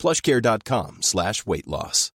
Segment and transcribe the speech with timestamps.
[0.00, 2.10] plushcare.com slash weight loss.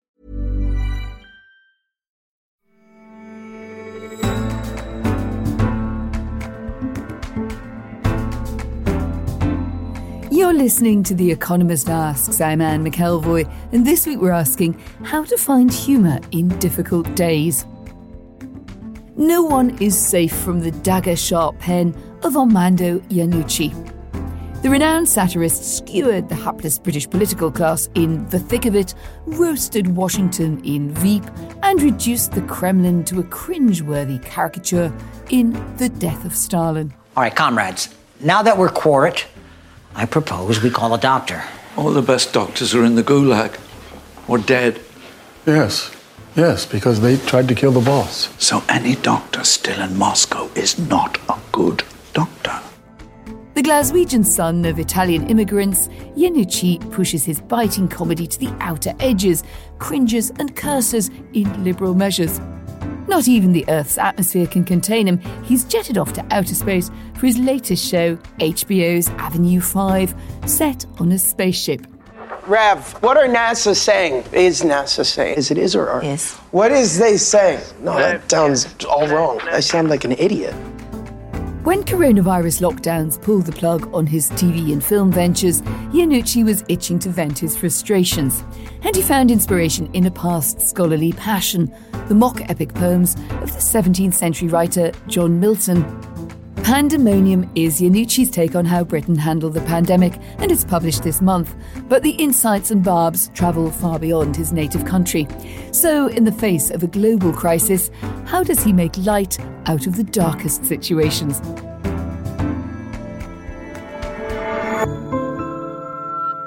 [10.32, 12.42] You're listening to The Economist Asks.
[12.42, 17.66] I'm Anne McElvoy, and this week we're asking how to find humour in difficult days.
[19.18, 24.01] No one is safe from the dagger sharp pen of Armando Iannucci.
[24.62, 28.94] The renowned satirist skewered the hapless British political class in The Thick of It,
[29.26, 31.24] roasted Washington in Veep,
[31.64, 34.94] and reduced the Kremlin to a cringe-worthy caricature
[35.32, 36.94] in The Death of Stalin.
[37.18, 39.26] All right, comrades, now that we're quart,
[39.96, 41.42] I propose we call a doctor.
[41.76, 43.60] All the best doctors are in the gulag
[44.28, 44.80] or dead.
[45.48, 45.92] Yes,
[46.36, 48.30] yes, because they tried to kill the boss.
[48.38, 52.62] So any doctor still in Moscow is not a good doctor.
[53.62, 59.44] The Glaswegian son of Italian immigrants, Iannucci pushes his biting comedy to the outer edges,
[59.78, 62.40] cringes and curses in liberal measures.
[63.08, 65.20] Not even the Earth's atmosphere can contain him.
[65.44, 70.16] He's jetted off to outer space for his latest show, HBO's Avenue 5,
[70.48, 71.86] set on a spaceship.
[72.48, 74.24] Rev, what are NASA saying?
[74.34, 75.38] Is NASA saying?
[75.38, 76.04] Is it is or are?
[76.04, 76.34] Is.
[76.50, 77.62] What is they saying?
[77.82, 79.40] No, that sounds all wrong.
[79.52, 80.56] I sound like an idiot.
[81.64, 85.62] When coronavirus lockdowns pulled the plug on his TV and film ventures,
[85.94, 88.44] Iannucci was itching to vent his frustrations.
[88.82, 91.72] And he found inspiration in a past scholarly passion,
[92.08, 95.84] the mock epic poems of the 17th century writer John Milton.
[96.72, 101.54] Pandemonium is Iannucci's take on how Britain handled the pandemic, and it's published this month.
[101.90, 105.28] But the insights and barbs travel far beyond his native country.
[105.74, 107.92] So, in the face of a global crisis,
[108.26, 111.42] how does he make light out of the darkest situations?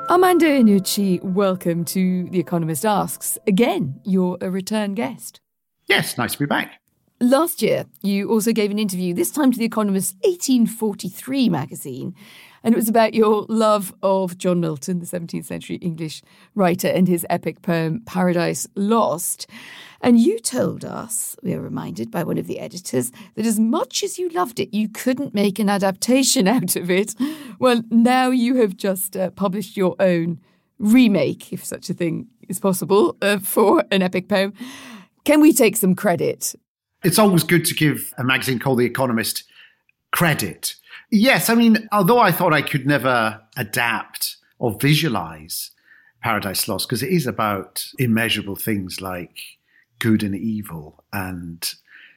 [0.09, 3.37] Armando Iannucci, welcome to The Economist Asks.
[3.47, 5.43] Again, you're a return guest.
[5.87, 6.81] Yes, nice to be back.
[7.25, 12.15] Last year, you also gave an interview, this time to The Economist's 1843 magazine,
[12.62, 16.23] and it was about your love of John Milton, the 17th century English
[16.55, 19.47] writer, and his epic poem Paradise Lost.
[20.03, 24.03] And you told us, we are reminded by one of the editors, that as much
[24.03, 27.15] as you loved it, you couldn't make an adaptation out of it.
[27.59, 30.41] Well, now you have just uh, published your own
[30.79, 34.53] remake, if such a thing is possible, uh, for an epic poem.
[35.25, 36.55] Can we take some credit?
[37.04, 39.44] It's always good to give a magazine called The Economist
[40.10, 40.75] credit.
[41.10, 45.70] Yes, I mean, although I thought I could never adapt or visualize
[46.22, 49.38] Paradise Lost, because it is about immeasurable things like
[49.98, 51.75] good and evil and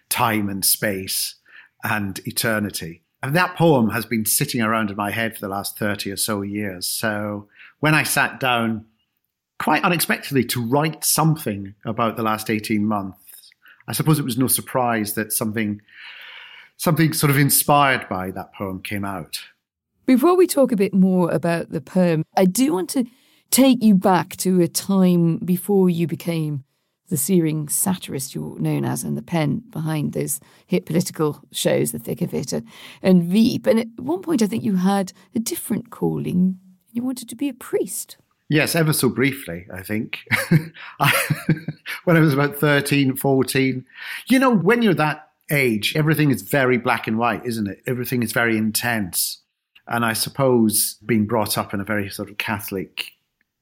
[0.07, 1.35] time and space
[1.83, 3.03] and eternity.
[3.21, 6.17] And that poem has been sitting around in my head for the last 30 or
[6.17, 6.87] so years.
[6.87, 7.49] So
[7.81, 8.85] when I sat down
[9.59, 13.26] quite unexpectedly to write something about the last 18 months,
[13.87, 15.81] I suppose it was no surprise that something
[16.77, 19.39] something sort of inspired by that poem came out.
[20.05, 23.05] Before we talk a bit more about the poem, I do want to
[23.49, 26.63] take you back to a time before you became
[27.09, 31.99] the searing satirist you're known as and the pen behind those hit political shows, The
[31.99, 32.53] Thick of It
[33.01, 33.65] and Veep.
[33.65, 36.59] And at one point, I think you had a different calling.
[36.91, 38.17] You wanted to be a priest.
[38.49, 40.19] Yes, ever so briefly, I think.
[42.05, 43.85] when I was about 13, 14.
[44.27, 47.81] You know, when you're that age, everything is very black and white, isn't it?
[47.85, 49.39] Everything is very intense.
[49.87, 53.11] And I suppose being brought up in a very sort of Catholic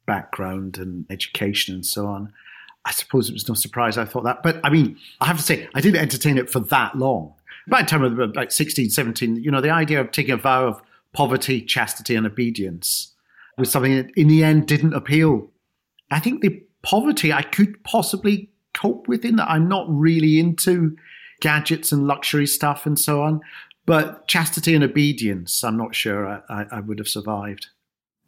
[0.05, 2.31] background and education and so on,
[2.85, 4.43] I suppose it was no surprise I thought that.
[4.43, 7.33] But I mean, I have to say, I didn't entertain it for that long.
[7.67, 10.37] By the time I was about 16, 17, you know, the idea of taking a
[10.37, 10.81] vow of
[11.13, 13.14] poverty, chastity, and obedience
[13.57, 15.51] was something that in the end didn't appeal.
[16.11, 20.95] I think the poverty I could possibly cope with in that I'm not really into
[21.41, 23.41] gadgets and luxury stuff and so on.
[23.85, 27.67] But chastity and obedience, I'm not sure I, I, would have survived.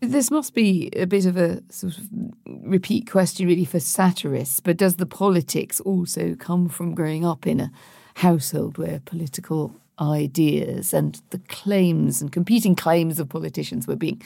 [0.02, 2.04] This must be a bit of a sort of
[2.46, 4.60] repeat question, really, for satirists.
[4.60, 7.72] But does the politics also come from growing up in a
[8.16, 14.22] household where political ideas and the claims and competing claims of politicians were being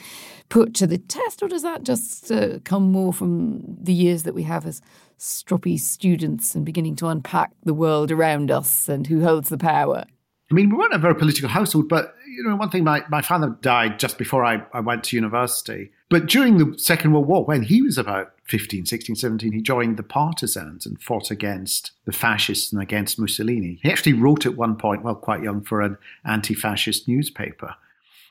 [0.48, 4.34] put to the test, or does that just uh, come more from the years that
[4.34, 4.82] we have as
[5.18, 10.04] stroppy students and beginning to unpack the world around us and who holds the power?
[10.50, 13.22] I mean, we weren't a very political household, but you know, one thing, my, my
[13.22, 15.92] father died just before I, I went to university.
[16.12, 19.96] But during the Second World War, when he was about 15, 16, 17, he joined
[19.96, 23.80] the partisans and fought against the fascists and against Mussolini.
[23.82, 27.76] He actually wrote at one point, well, quite young, for an anti fascist newspaper.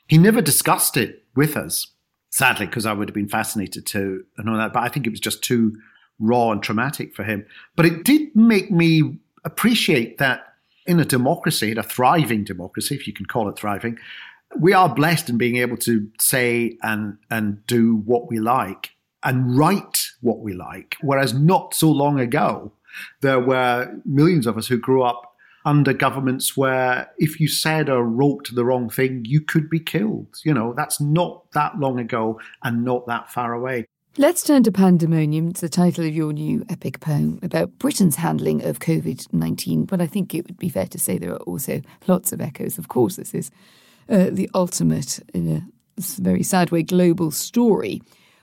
[0.05, 1.87] He never discussed it with us,
[2.29, 4.73] sadly, because I would have been fascinated to know that.
[4.73, 5.75] But I think it was just too
[6.19, 7.47] raw and traumatic for him.
[7.75, 10.53] But it did make me appreciate that
[10.85, 13.97] in a democracy, in a thriving democracy, if you can call it thriving,
[14.59, 18.91] we are blessed in being able to say and and do what we like
[19.23, 20.97] and write what we like.
[21.01, 22.71] Whereas not so long ago,
[23.21, 28.03] there were millions of us who grew up under governments where if you said or
[28.03, 30.39] wrote the wrong thing, you could be killed.
[30.43, 33.85] You know, that's not that long ago and not that far away.
[34.17, 35.49] Let's turn to Pandemonium.
[35.49, 39.85] It's the title of your new epic poem about Britain's handling of COVID 19.
[39.85, 42.77] But I think it would be fair to say there are also lots of echoes.
[42.77, 43.51] Of course, this is
[44.11, 45.61] uh, the ultimate, in a
[46.21, 48.01] very sad way, global story.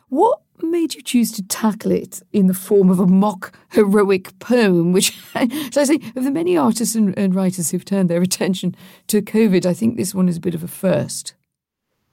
[0.08, 4.92] What made you choose to tackle it in the form of a mock heroic poem?
[4.92, 5.16] Which,
[5.70, 8.74] so I say, of the many artists and, and writers who've turned their attention
[9.08, 11.34] to COVID, I think this one is a bit of a first.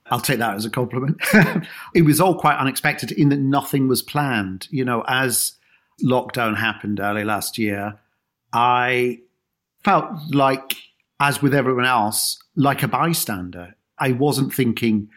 [0.07, 1.17] I'll take that as a compliment.
[1.95, 4.67] it was all quite unexpected in that nothing was planned.
[4.69, 5.53] You know, as
[6.03, 7.99] lockdown happened early last year,
[8.53, 9.19] I
[9.83, 10.75] felt like,
[11.19, 13.75] as with everyone else, like a bystander.
[13.97, 15.09] I wasn't thinking,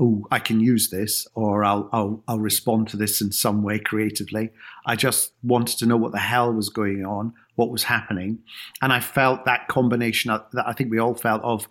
[0.00, 3.78] oh, I can use this or I'll, I'll, I'll respond to this in some way
[3.78, 4.50] creatively.
[4.86, 8.38] I just wanted to know what the hell was going on, what was happening.
[8.80, 11.68] And I felt that combination that I think we all felt of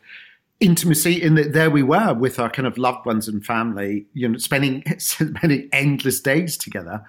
[0.59, 4.27] intimacy in that there we were with our kind of loved ones and family, you
[4.27, 7.03] know, spending spending endless days together,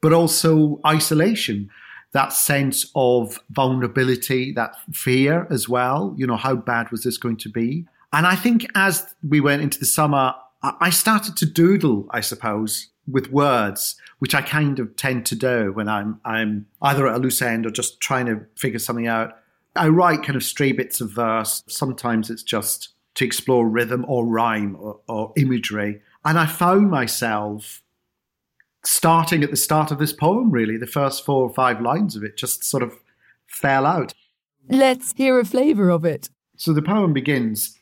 [0.00, 1.70] but also isolation.
[2.12, 6.14] That sense of vulnerability, that fear as well.
[6.16, 7.86] You know, how bad was this going to be?
[8.12, 12.88] And I think as we went into the summer, I started to doodle, I suppose,
[13.06, 17.18] with words, which I kind of tend to do when I'm I'm either at a
[17.18, 19.38] loose end or just trying to figure something out.
[19.76, 21.62] I write kind of stray bits of verse.
[21.68, 26.00] Sometimes it's just to explore rhythm or rhyme or, or imagery.
[26.24, 27.82] And I found myself
[28.88, 30.78] starting at the start of this poem, really.
[30.78, 32.94] The first four or five lines of it just sort of
[33.46, 34.14] fell out.
[34.68, 36.30] Let's hear a flavour of it.
[36.56, 37.78] So the poem begins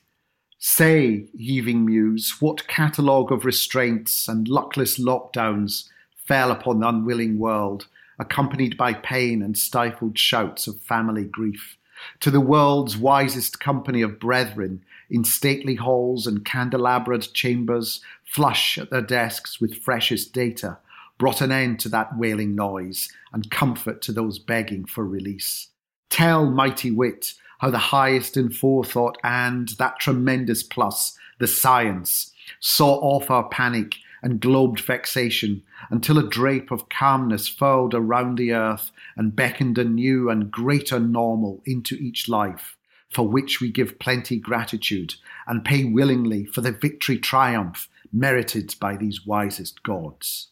[0.58, 5.88] Say, heaving muse, what catalogue of restraints and luckless lockdowns
[6.25, 7.87] fell upon the unwilling world,
[8.19, 11.76] accompanied by pain and stifled shouts of family grief?
[12.20, 18.91] To the world's wisest company of brethren, in stately halls and candelabraed chambers, flush at
[18.91, 20.79] their desks with freshest data,
[21.18, 25.68] brought an end to that wailing noise and comfort to those begging for release.
[26.10, 32.94] Tell, mighty wit, how the highest in forethought and that tremendous plus, the science, saw
[32.96, 38.90] off our panic and globed vexation until a drape of calmness furled around the earth
[39.16, 42.76] and beckoned a new and greater normal into each life,
[43.10, 45.14] for which we give plenty gratitude
[45.46, 50.48] and pay willingly for the victory triumph merited by these wisest gods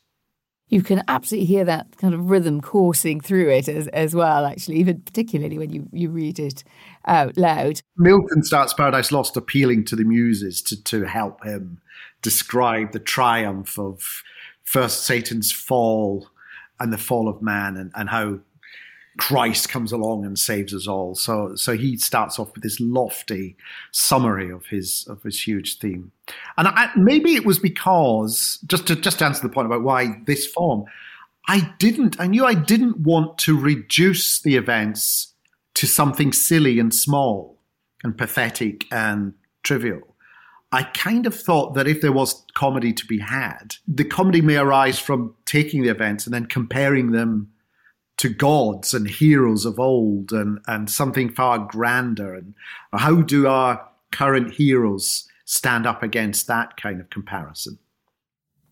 [0.69, 4.77] you can absolutely hear that kind of rhythm coursing through it as, as well, actually,
[4.77, 6.65] even particularly when you, you read it
[7.07, 7.81] out loud.
[7.97, 11.81] Milton starts Paradise Lost appealing to the muses to, to help him
[12.23, 14.23] describe the triumph of
[14.63, 16.29] first Satan's fall
[16.81, 18.39] and the fall of man and, and how
[19.17, 21.15] Christ comes along and saves us all.
[21.15, 23.57] So so he starts off with this lofty
[23.93, 26.13] summary of his of his huge theme,
[26.57, 30.21] and I, maybe it was because just to just to answer the point about why
[30.27, 30.85] this form,
[31.49, 32.19] I didn't.
[32.19, 35.33] I knew I didn't want to reduce the events
[35.75, 37.59] to something silly and small
[38.03, 40.15] and pathetic and trivial.
[40.73, 44.57] I kind of thought that if there was comedy to be had, the comedy may
[44.57, 47.49] arise from taking the events and then comparing them
[48.17, 52.35] to gods and heroes of old and, and something far grander?
[52.35, 52.55] And
[52.93, 57.79] how do our current heroes stand up against that kind of comparison?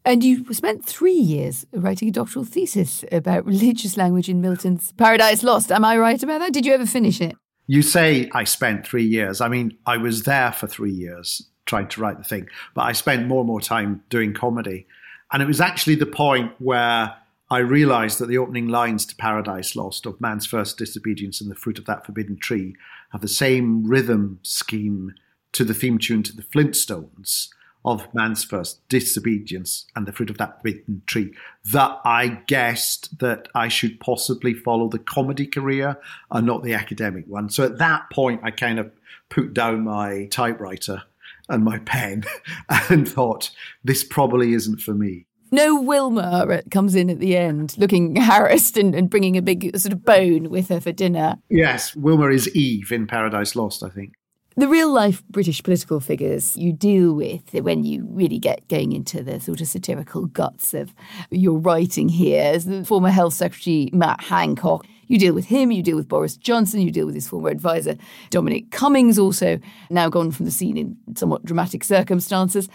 [0.05, 5.45] And you spent three years writing a doctoral thesis about religious language in Milton's Paradise
[5.45, 5.71] Lost.
[5.71, 6.53] Am I right about that?
[6.53, 7.37] Did you ever finish it?
[7.69, 9.41] You say I spent three years.
[9.41, 12.93] I mean, I was there for three years trying to write the thing, but I
[12.93, 14.87] spent more and more time doing comedy.
[15.33, 17.15] And it was actually the point where
[17.53, 21.55] I realized that the opening lines to Paradise Lost of man's first disobedience and the
[21.55, 22.75] fruit of that forbidden tree
[23.11, 25.13] have the same rhythm scheme
[25.53, 27.49] to the theme tune to the Flintstones
[27.85, 31.35] of man's first disobedience and the fruit of that forbidden tree
[31.71, 35.99] that I guessed that I should possibly follow the comedy career
[36.31, 37.51] and not the academic one.
[37.51, 38.91] So at that point, I kind of
[39.29, 41.03] put down my typewriter
[41.51, 42.25] and my pen
[42.89, 43.51] and thought,
[43.85, 45.27] this probably isn't for me.
[45.53, 49.93] No Wilma comes in at the end looking harassed and, and bringing a big sort
[49.93, 51.37] of bone with her for dinner.
[51.51, 54.15] Yes, Wilma is Eve in Paradise Lost, I think.
[54.55, 59.23] The real life British political figures you deal with when you really get going into
[59.23, 60.95] the sort of satirical guts of
[61.31, 64.87] your writing here is the former Health Secretary Matt Hancock.
[65.13, 67.99] You deal with him, you deal with Boris Johnson, you deal with his former advisor
[68.31, 69.59] Dominic Cummings, also
[69.91, 72.67] now gone from the scene in somewhat dramatic circumstances.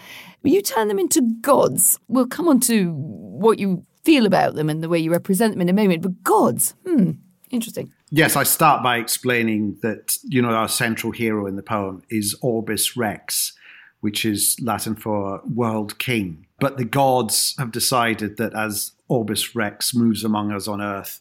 [0.44, 1.98] You turn them into gods.
[2.06, 5.62] We'll come on to what you feel about them and the way you represent them
[5.62, 7.10] in a moment, but gods, hmm,
[7.50, 7.92] interesting.
[8.10, 12.36] Yes, I start by explaining that, you know, our central hero in the poem is
[12.40, 13.52] Orbis Rex,
[13.98, 16.46] which is Latin for world king.
[16.60, 21.20] But the gods have decided that as Orbis Rex moves among us on earth,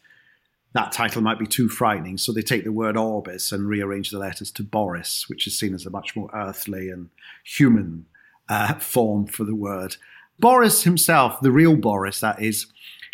[0.78, 2.20] that title might be too frightening.
[2.20, 5.74] So they take the word Orbis and rearrange the letters to Boris, which is seen
[5.74, 7.10] as a much more earthly and
[7.44, 8.06] human
[8.48, 9.96] uh, form for the word.
[10.40, 12.68] Boris himself, the real Boris, that is,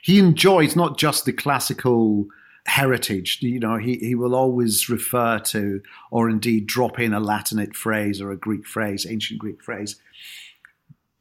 [0.04, 2.28] he enjoys not just the classical
[2.66, 3.38] heritage.
[3.42, 8.20] You know, he, he will always refer to or indeed drop in a Latinate phrase
[8.20, 9.96] or a Greek phrase, ancient Greek phrase.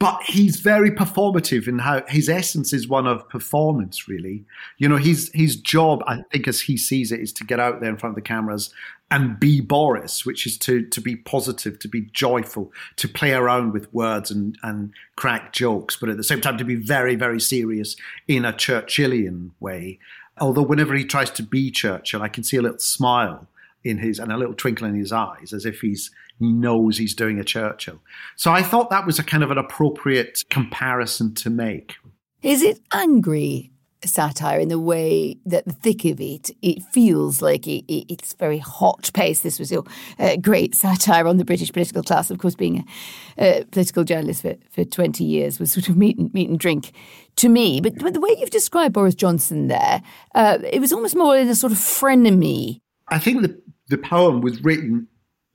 [0.03, 4.45] But he's very performative in how his essence is one of performance, really.
[4.77, 7.81] You know, his his job, I think, as he sees it, is to get out
[7.81, 8.75] there in front of the cameras
[9.13, 13.75] and be Boris, which is to to be positive, to be joyful, to play around
[13.75, 17.39] with words and and crack jokes, but at the same time to be very, very
[17.39, 17.95] serious
[18.27, 20.01] in a Churchillian way.
[20.41, 23.47] Although whenever he tries to be Churchill, I can see a little smile
[23.85, 27.15] in his and a little twinkle in his eyes, as if he's he knows he's
[27.15, 28.01] doing a Churchill.
[28.37, 31.95] So I thought that was a kind of an appropriate comparison to make.
[32.43, 33.73] Is it angry
[34.05, 38.35] satire in the way that the thick of it, it feels like it, it, it's
[38.35, 39.43] very hot paced.
[39.43, 39.85] This was your
[40.19, 42.31] uh, great satire on the British political class.
[42.31, 42.85] Of course, being
[43.39, 46.93] a, political journalist for, for 20 years was sort of meat and, meat and drink
[47.37, 47.81] to me.
[47.81, 50.03] But, but the way you've described Boris Johnson there,
[50.35, 52.81] uh, it was almost more in a sort of frenemy.
[53.09, 53.61] I think the,
[53.93, 55.07] the poem was written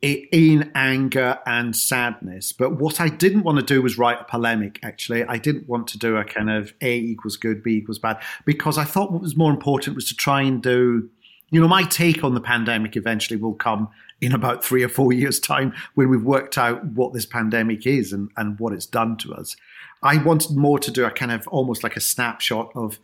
[0.03, 2.51] in anger and sadness.
[2.51, 5.23] But what I didn't want to do was write a polemic, actually.
[5.23, 8.77] I didn't want to do a kind of A equals good, B equals bad, because
[8.77, 11.09] I thought what was more important was to try and do,
[11.49, 13.89] you know, my take on the pandemic eventually will come
[14.21, 18.13] in about three or four years' time when we've worked out what this pandemic is
[18.13, 19.55] and, and what it's done to us.
[20.03, 22.99] I wanted more to do a kind of almost like a snapshot of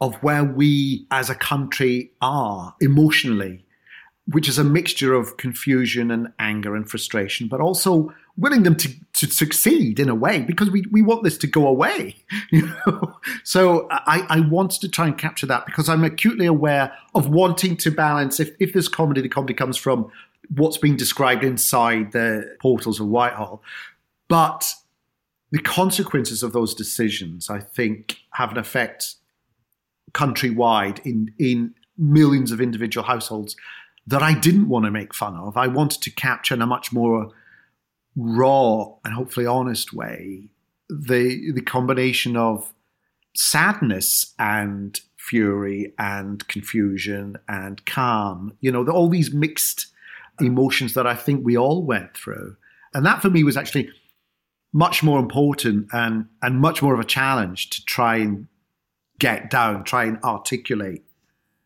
[0.00, 3.64] of where we as a country are emotionally
[4.30, 8.90] which is a mixture of confusion and anger and frustration, but also willing them to,
[9.14, 12.16] to succeed in a way because we, we want this to go away.
[12.50, 13.18] You know?
[13.42, 17.76] So I, I wanted to try and capture that because I'm acutely aware of wanting
[17.78, 20.10] to balance if, if there's comedy, the comedy comes from
[20.54, 23.62] what's being described inside the portals of Whitehall.
[24.28, 24.72] But
[25.50, 29.14] the consequences of those decisions, I think, have an effect
[30.12, 33.56] countrywide in in millions of individual households
[34.08, 35.56] that I didn't want to make fun of.
[35.56, 37.30] I wanted to capture in a much more
[38.16, 40.48] raw and hopefully honest way
[40.88, 42.72] the the combination of
[43.36, 48.54] sadness and fury and confusion and calm.
[48.60, 49.88] You know, all these mixed
[50.40, 52.56] emotions that I think we all went through,
[52.94, 53.90] and that for me was actually
[54.72, 58.48] much more important and and much more of a challenge to try and
[59.18, 61.04] get down, try and articulate.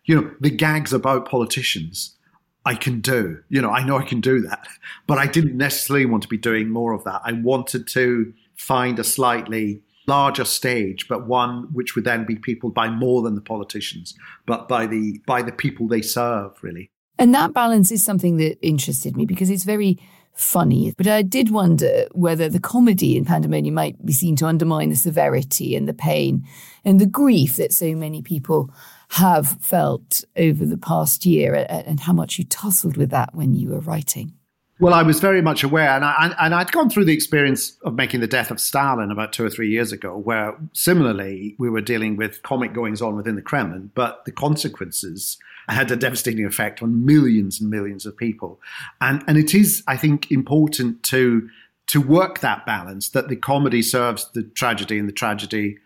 [0.05, 2.17] You know, the gags about politicians
[2.65, 3.43] I can do.
[3.49, 4.67] You know, I know I can do that,
[5.07, 7.21] but I didn't necessarily want to be doing more of that.
[7.25, 12.75] I wanted to find a slightly larger stage, but one which would then be peopled
[12.75, 14.15] by more than the politicians,
[14.47, 16.91] but by the by the people they serve, really.
[17.19, 19.99] And that balance is something that interested me because it's very
[20.35, 20.95] funny.
[20.97, 24.97] But I did wonder whether the comedy in Pandemonium might be seen to undermine the
[24.97, 26.47] severity and the pain
[26.85, 28.71] and the grief that so many people
[29.13, 33.69] have felt over the past year and how much you tussled with that when you
[33.69, 34.33] were writing.
[34.81, 37.95] Well, I was very much aware, and, I, and I'd gone through the experience of
[37.95, 41.83] making the death of Stalin about two or three years ago, where similarly we were
[41.83, 45.37] dealing with comic goings on within the Kremlin, but the consequences
[45.69, 48.61] had a devastating effect on millions and millions of people.
[49.03, 51.49] And and it is, I think, important to
[51.89, 55.79] to work that balance that the comedy serves the tragedy and the tragedy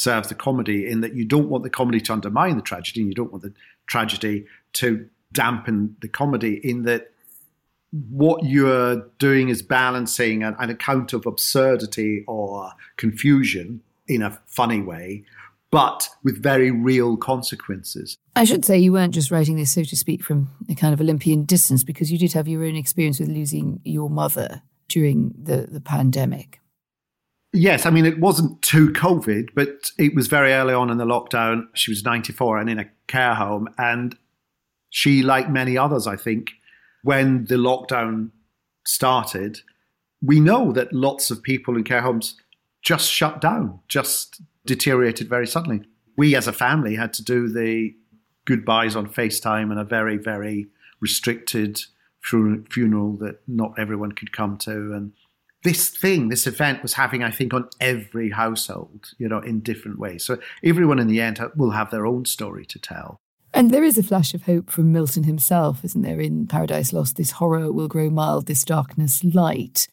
[0.00, 3.10] serves the comedy in that you don't want the comedy to undermine the tragedy and
[3.10, 3.52] you don't want the
[3.86, 7.10] tragedy to dampen the comedy in that
[8.08, 14.80] what you're doing is balancing an, an account of absurdity or confusion in a funny
[14.80, 15.22] way
[15.70, 18.16] but with very real consequences.
[18.34, 21.00] I should say you weren't just writing this, so to speak, from a kind of
[21.00, 25.68] Olympian distance, because you did have your own experience with losing your mother during the,
[25.70, 26.59] the pandemic.
[27.52, 31.04] Yes, I mean, it wasn't to COVID, but it was very early on in the
[31.04, 31.66] lockdown.
[31.74, 33.68] She was 94 and in a care home.
[33.76, 34.16] And
[34.90, 36.50] she, like many others, I think,
[37.02, 38.30] when the lockdown
[38.84, 39.60] started,
[40.22, 42.36] we know that lots of people in care homes
[42.82, 45.82] just shut down, just deteriorated very suddenly.
[46.16, 47.94] We as a family had to do the
[48.44, 50.68] goodbyes on FaceTime and a very, very
[51.00, 51.80] restricted
[52.22, 54.92] funeral that not everyone could come to.
[54.92, 55.12] And
[55.62, 59.98] this thing, this event was having, I think, on every household, you know, in different
[59.98, 60.24] ways.
[60.24, 63.20] So everyone in the end will have their own story to tell.
[63.52, 67.16] And there is a flash of hope from Milton himself, isn't there, in Paradise Lost?
[67.16, 69.88] This horror will grow mild, this darkness light.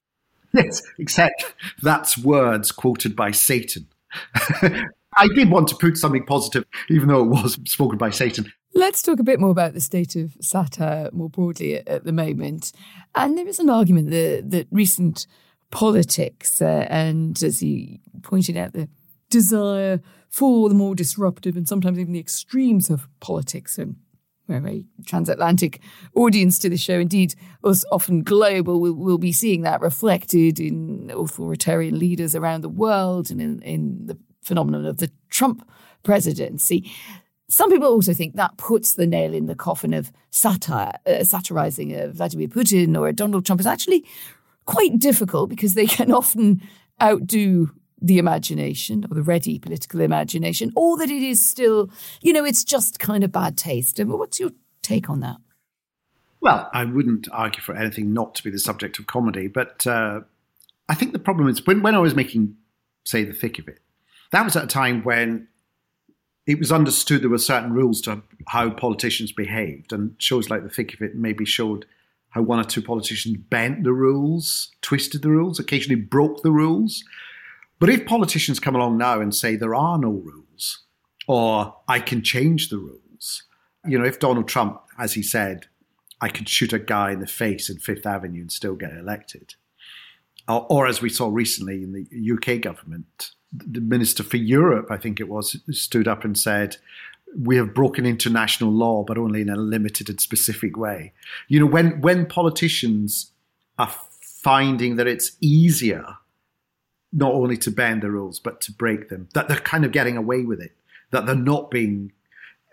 [0.53, 3.87] Yes, except that's words quoted by Satan.
[4.35, 8.53] I did want to put something positive, even though it was spoken by Satan.
[8.73, 12.11] Let's talk a bit more about the state of satire more broadly at, at the
[12.11, 12.71] moment.
[13.15, 15.25] And there is an argument that, that recent
[15.71, 18.89] politics, uh, and as you pointed out, the
[19.29, 23.95] desire for the more disruptive and sometimes even the extremes of politics and
[24.47, 25.81] we're a very transatlantic
[26.15, 26.99] audience to the show.
[26.99, 32.69] Indeed, us often global, we'll, we'll, be seeing that reflected in authoritarian leaders around the
[32.69, 35.69] world and in, in the phenomenon of the Trump
[36.03, 36.89] presidency.
[37.49, 41.93] Some people also think that puts the nail in the coffin of satire, uh, satirizing
[41.93, 44.05] a Vladimir Putin or Donald Trump is actually
[44.67, 46.61] quite difficult because they can often
[47.01, 51.89] outdo the imagination or the ready political imagination, or that it is still,
[52.21, 53.99] you know, it's just kind of bad taste.
[53.99, 54.51] What's your
[54.83, 55.37] take on that?
[56.39, 60.21] Well, I wouldn't argue for anything not to be the subject of comedy, but uh,
[60.87, 62.55] I think the problem is when, when I was making,
[63.03, 63.79] say, The Thick of It,
[64.31, 65.47] that was at a time when
[66.45, 70.69] it was understood there were certain rules to how politicians behaved, and shows like The
[70.69, 71.85] Thick of It maybe showed
[72.37, 77.03] how one or two politicians bent the rules, twisted the rules, occasionally broke the rules.
[77.79, 80.83] But if politicians come along now and say there are no rules,
[81.27, 83.43] or I can change the rules,
[83.85, 85.65] you know, if Donald Trump, as he said,
[86.21, 89.55] I could shoot a guy in the face in Fifth Avenue and still get elected,
[90.47, 94.97] or, or as we saw recently in the UK government, the Minister for Europe, I
[94.97, 96.77] think it was, stood up and said,
[97.39, 101.13] we have broken international law, but only in a limited and specific way.
[101.47, 103.31] You know, when when politicians
[103.77, 106.05] are finding that it's easier
[107.13, 110.17] not only to bend the rules but to break them, that they're kind of getting
[110.17, 110.75] away with it,
[111.11, 112.11] that they're not being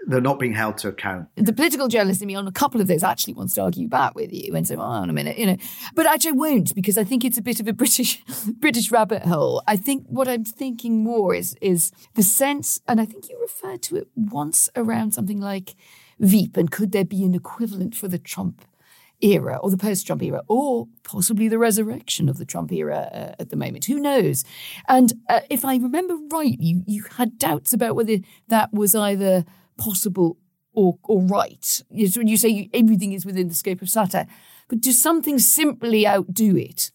[0.07, 1.29] they're not being held to account.
[1.37, 4.14] The political journalist in me on a couple of those actually wants to argue back
[4.14, 5.57] with you and say, "Well, on a minute," you know.
[5.95, 8.23] But actually, I won't because I think it's a bit of a British
[8.59, 9.62] British rabbit hole.
[9.67, 13.83] I think what I'm thinking more is is the sense, and I think you referred
[13.83, 15.75] to it once around something like
[16.21, 18.64] Veep, and could there be an equivalent for the Trump
[19.21, 23.35] era or the post Trump era or possibly the resurrection of the Trump era uh,
[23.40, 23.87] at the moment.
[23.87, 24.45] Who knows?
[24.88, 29.45] And uh, if I remember right, you, you had doubts about whether that was either
[29.76, 30.37] possible
[30.72, 31.82] or, or right.
[31.90, 34.26] You say everything is within the scope of satire,
[34.68, 36.90] but does something simply outdo it?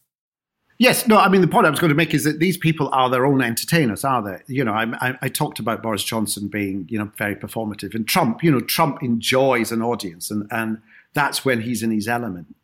[0.77, 2.87] Yes, no, I mean, the point I was going to make is that these people
[2.93, 4.41] are their own entertainers, are they?
[4.47, 8.07] You know, I, I, I, talked about Boris Johnson being, you know, very performative and
[8.07, 10.81] Trump, you know, Trump enjoys an audience and, and
[11.13, 12.55] that's when he's in his element.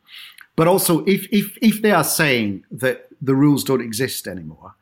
[0.56, 4.74] But also, if, if, if they are saying that the rules don't exist anymore,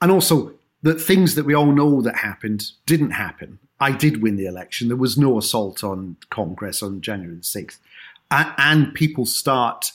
[0.00, 4.36] and also that things that we all know that happened didn't happen, I did win
[4.36, 4.88] the election.
[4.88, 7.78] There was no assault on Congress on January the 6th.
[8.30, 9.90] And, people start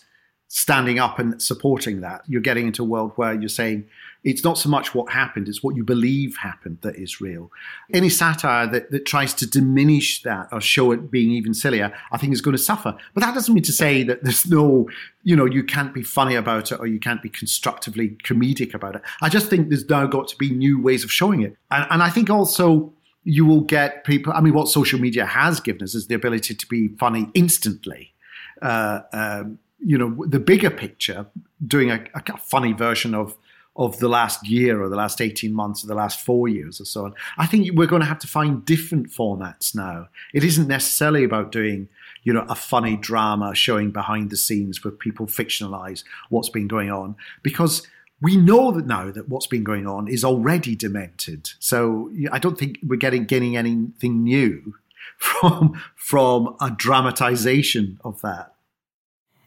[0.48, 2.21] standing up and supporting that.
[2.28, 3.88] You're getting into a world where you're saying
[4.26, 7.52] it's not so much what happened, it's what you believe happened that is real.
[7.93, 12.17] Any satire that, that tries to diminish that or show it being even sillier, I
[12.17, 12.98] think is going to suffer.
[13.13, 14.89] But that doesn't mean to say that there's no,
[15.24, 18.95] you know, you can't be funny about it or you can't be constructively comedic about
[18.95, 19.04] it.
[19.21, 21.56] I just think there's now got to be new ways of showing it.
[21.69, 22.94] And, and I think also
[23.26, 26.56] you will get people, I mean, what social media has given us is the ability
[26.56, 28.14] to be funny instantly.
[28.62, 31.26] Uh, um, you know, the bigger picture,
[31.68, 33.36] doing a, a funny version of
[33.78, 36.86] of the last year or the last 18 months or the last four years or
[36.86, 37.14] so on.
[37.38, 40.08] I think we're going to have to find different formats now.
[40.34, 41.90] It isn't necessarily about doing,
[42.24, 46.90] you know, a funny drama showing behind the scenes where people fictionalize what's been going
[46.90, 47.86] on because
[48.21, 51.49] we know that now that what's been going on is already demented.
[51.60, 54.75] So I don't think we're getting getting anything new
[55.17, 58.54] from from a dramatization of that.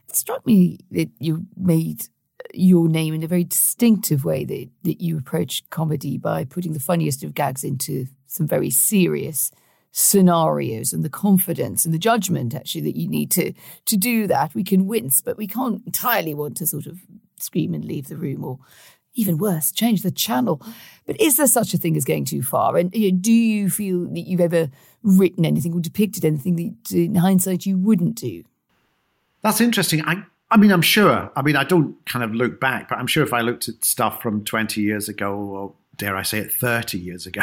[0.09, 2.09] It struck me that you made
[2.55, 6.81] your name in a very distinctive way that, that you approach comedy by putting the
[6.81, 9.51] funniest of gags into some very serious
[9.91, 13.53] scenarios and the confidence and the judgment actually that you need to
[13.87, 17.01] to do that we can wince but we can't entirely want to sort of
[17.43, 18.59] scream and leave the room or
[19.15, 20.63] even worse change the channel.
[21.07, 22.77] But is there such a thing as going too far?
[22.77, 24.71] And you know, do you feel that you've ever
[25.03, 28.45] written anything or depicted anything that in hindsight you wouldn't do?
[29.43, 30.03] That's interesting.
[30.05, 31.31] I I mean, I'm sure.
[31.37, 33.85] I mean, I don't kind of look back, but I'm sure if I looked at
[33.85, 37.43] stuff from 20 years ago, or dare I say it, 30 years ago,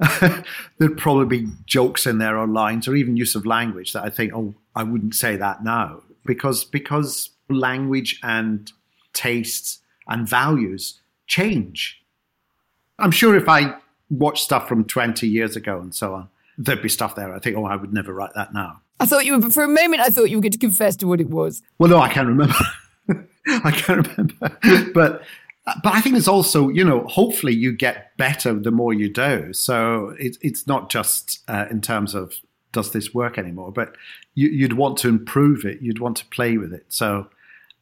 [0.78, 4.08] there'd probably be jokes in there or lines or even use of language that I
[4.08, 6.00] think, oh, I wouldn't say that now.
[6.24, 8.72] Because because language and
[9.12, 12.02] tastes and values change.
[12.98, 13.74] I'm sure if I
[14.10, 17.34] watch stuff from 20 years ago and so on, there'd be stuff there.
[17.34, 18.80] I think, oh, I would never write that now.
[19.00, 21.06] I thought you were, for a moment, I thought you were going to confess to
[21.06, 21.62] what it was.
[21.78, 22.54] Well, no, I can't remember.
[23.46, 24.92] I can't remember.
[24.94, 25.22] but
[25.64, 29.52] but I think it's also, you know, hopefully you get better the more you do.
[29.52, 32.34] So it, it's not just uh, in terms of
[32.72, 33.94] does this work anymore, but
[34.34, 35.80] you, would want to improve it.
[35.80, 36.86] You'd want to play with it.
[36.88, 37.28] So,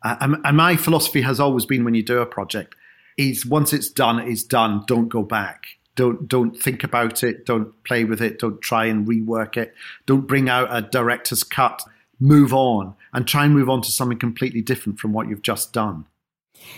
[0.03, 2.75] uh, and, my philosophy has always been when you do a project,
[3.17, 4.85] is once it's done, it's done.
[4.87, 5.67] Don't go back.
[5.97, 7.45] Don't don't think about it.
[7.45, 8.39] Don't play with it.
[8.39, 9.75] Don't try and rework it.
[10.07, 11.83] Don't bring out a director's cut.
[12.21, 15.73] Move on and try and move on to something completely different from what you've just
[15.73, 16.07] done.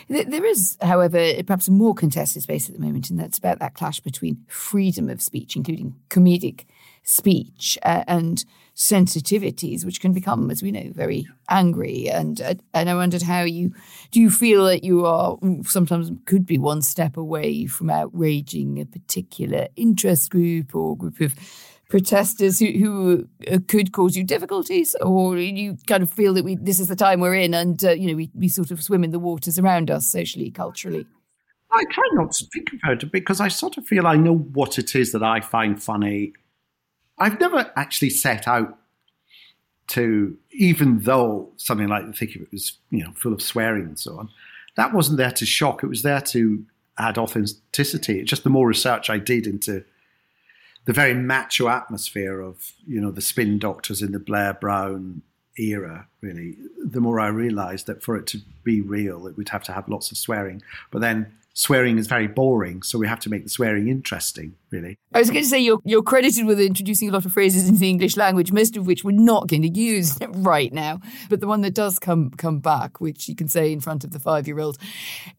[0.08, 3.74] There is, however, perhaps a more contested space at the moment, and that's about that
[3.74, 6.64] clash between freedom of speech, including comedic
[7.02, 12.08] speech, uh, and sensitivities, which can become, as we know, very angry.
[12.08, 13.74] And uh, and I wondered how you
[14.10, 18.86] do you feel that you are sometimes could be one step away from outraging a
[18.86, 21.34] particular interest group or group of
[21.88, 26.56] protesters who, who uh, could cause you difficulties, or you kind of feel that we
[26.56, 29.04] this is the time we're in, and uh, you know we, we sort of swim
[29.04, 31.06] in the waters around us socially, culturally.
[31.70, 34.78] I try not to think about it because I sort of feel I know what
[34.78, 36.32] it is that I find funny.
[37.18, 38.78] I've never actually set out
[39.88, 43.84] to, even though something like the thick of it was, you know, full of swearing
[43.84, 44.30] and so on,
[44.76, 45.82] that wasn't there to shock.
[45.82, 46.64] It was there to
[46.98, 48.20] add authenticity.
[48.20, 49.84] It's just the more research I did into
[50.84, 55.22] the very macho atmosphere of you know the spin doctors in the Blair Brown
[55.58, 56.08] era.
[56.20, 59.72] Really, the more I realised that for it to be real, it would have to
[59.72, 60.62] have lots of swearing.
[60.90, 64.98] But then swearing is very boring, so we have to make the swearing interesting, really.
[65.14, 67.80] I was going to say you're, you're credited with introducing a lot of phrases into
[67.80, 71.00] the English language, most of which we're not going to use right now.
[71.28, 74.12] But the one that does come come back, which you can say in front of
[74.12, 74.78] the five year old,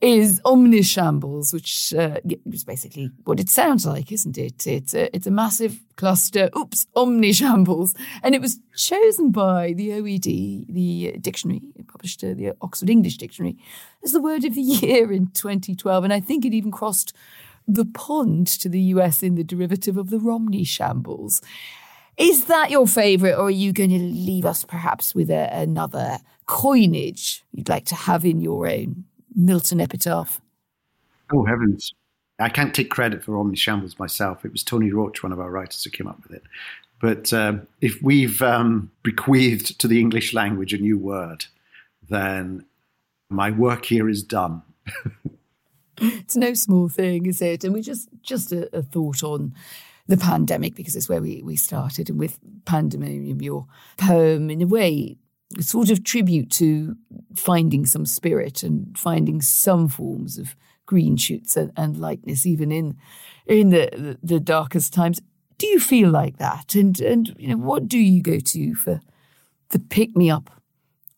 [0.02, 2.20] is omnishambles, which uh,
[2.52, 4.68] is basically what it sounds like, isn't it?
[4.68, 7.96] It's a, it's a massive cluster, oops, omnishambles.
[8.22, 13.58] And it was chosen by the OED, the dictionary, published uh, the Oxford English Dictionary,
[14.04, 16.04] as the word of the year in 2012.
[16.04, 17.14] And I think it even crossed
[17.68, 21.42] the pond to the US in the derivative of the Romney shambles.
[22.18, 26.20] Is that your favourite, or are you going to leave us perhaps with a, another
[26.46, 30.40] coinage you'd like to have in your own Milton epitaph?
[31.34, 31.94] Oh, heavens.
[32.40, 34.44] I can't take credit for Romney Shambles myself.
[34.44, 36.44] It was Tony Roche, one of our writers, who came up with it.
[37.00, 41.46] But um, if we've um, bequeathed to the English language a new word,
[42.10, 42.66] then
[43.30, 44.62] my work here is done.
[45.98, 47.64] it's no small thing, is it?
[47.64, 49.54] And we just just a, a, thought on
[50.08, 53.68] the pandemic because it's where we, we started, and with pandemonium, your
[53.98, 55.18] poem in a way
[55.58, 56.96] A sort of tribute to
[57.36, 62.98] finding some spirit and finding some forms of green shoots and, and lightness even in
[63.46, 65.22] in the, the, darkest times.
[65.58, 66.76] Do you feel like that?
[66.76, 69.02] And and you know what do you go to for
[69.70, 70.50] the pick me up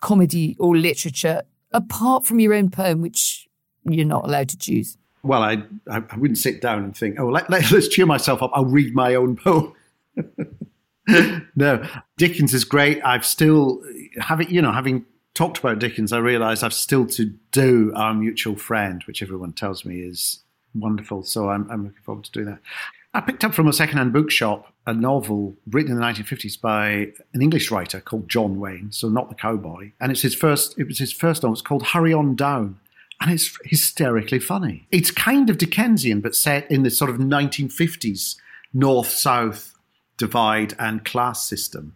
[0.02, 3.48] comedy or literature apart from your own poem, which
[3.84, 4.98] you're not allowed to choose?
[5.24, 8.42] Well, I I, I wouldn't sit down and think, oh, let, let, let's cheer myself
[8.42, 8.52] up.
[8.54, 9.74] I'll read my own poem.
[11.56, 13.02] no, Dickens is great.
[13.04, 13.82] I've still
[14.20, 18.56] having you know having talked about Dickens, I realised I've still to do Our Mutual
[18.56, 20.40] Friend, which everyone tells me is
[20.74, 21.24] wonderful.
[21.24, 22.60] So I'm, I'm looking forward to doing that.
[23.14, 27.42] I picked up from a secondhand bookshop a novel written in the 1950s by an
[27.42, 30.78] English writer called John Wayne, so not the cowboy, and it's his first.
[30.78, 31.54] It was his first novel.
[31.54, 32.78] It's called Hurry On Down,
[33.22, 34.86] and it's hysterically funny.
[34.92, 38.36] It's kind of Dickensian, but set in this sort of 1950s
[38.74, 39.74] North-South
[40.18, 41.96] divide and class system,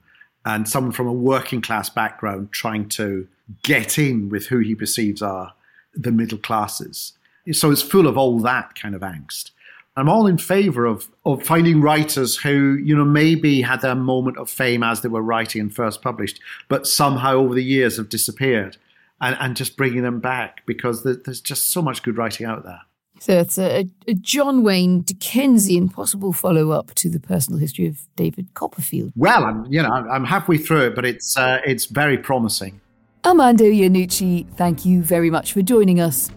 [0.49, 3.27] and someone from a working class background trying to
[3.63, 5.53] get in with who he perceives are
[5.93, 7.13] the middle classes
[7.51, 9.51] So it's full of all that kind of angst.
[9.97, 14.37] I'm all in favor of, of finding writers who, you know, maybe had their moment
[14.37, 18.07] of fame as they were writing and first published, but somehow over the years have
[18.07, 18.77] disappeared
[19.19, 22.81] and, and just bringing them back because there's just so much good writing out there.
[23.19, 28.07] So it's a, a John Wayne Dickensian possible follow up to the personal history of
[28.15, 29.11] David Copperfield.
[29.15, 32.79] Well, I'm you know I'm halfway through it, but it's uh, it's very promising.
[33.25, 36.31] Armando Iannucci, thank you very much for joining us.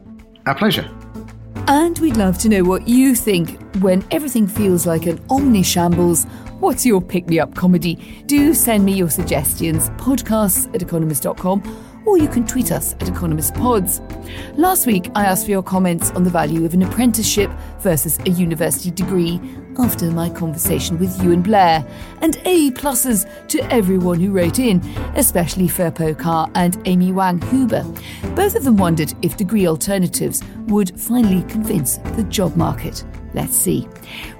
[0.47, 0.91] Our pleasure.
[1.69, 6.25] And we'd love to know what you think when everything feels like an omni shambles.
[6.59, 7.95] What's your pick me up comedy?
[8.27, 11.63] Do send me your suggestions, podcasts at economist.com
[12.07, 14.01] or you can tweet us at Economist Pods.
[14.55, 18.31] Last week, I asked for your comments on the value of an apprenticeship versus a
[18.31, 19.41] university degree
[19.79, 21.85] after my conversation with Euan Blair,
[22.21, 24.81] and A pluses to everyone who wrote in,
[25.17, 27.85] especially Ferpo Carr and Amy Wang Huber.
[28.35, 33.05] Both of them wondered if degree alternatives would finally convince the job market.
[33.35, 33.89] Let's see.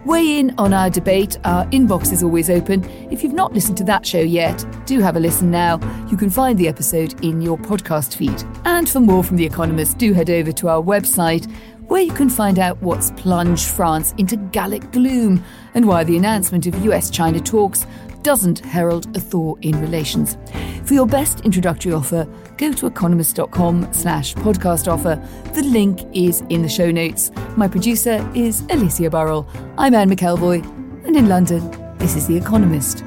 [0.05, 1.39] Weigh in on our debate.
[1.45, 2.85] Our inbox is always open.
[3.11, 5.79] If you've not listened to that show yet, do have a listen now.
[6.11, 8.43] You can find the episode in your podcast feed.
[8.65, 11.51] And for more from The Economist, do head over to our website
[11.89, 16.67] where you can find out what's plunged France into Gallic gloom and why the announcement
[16.67, 17.87] of US China talks
[18.23, 20.37] doesn't herald a thaw in relations.
[20.85, 25.21] For your best introductory offer, go to economist.com slash podcast offer.
[25.55, 27.31] The link is in the show notes.
[27.57, 29.49] My producer is Alicia Burrell.
[29.79, 30.65] I'm Anne McElvoy,
[31.07, 33.05] and in London, this is The Economist.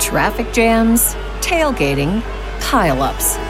[0.00, 2.20] Traffic jams, tailgating,
[2.58, 3.49] pileups.